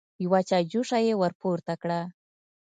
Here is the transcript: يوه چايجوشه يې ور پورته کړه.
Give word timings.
يوه 0.23 0.39
چايجوشه 0.49 0.97
يې 1.07 1.13
ور 1.21 1.33
پورته 1.41 1.73
کړه. 1.81 1.99